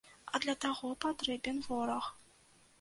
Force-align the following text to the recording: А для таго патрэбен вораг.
А 0.33 0.39
для 0.45 0.55
таго 0.65 0.89
патрэбен 1.05 1.63
вораг. 1.69 2.13